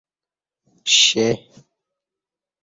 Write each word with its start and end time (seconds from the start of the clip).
شے 0.95 1.27